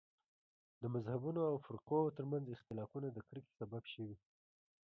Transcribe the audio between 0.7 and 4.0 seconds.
د مذهبونو او فرقو تر منځ اختلافونه د کرکې سبب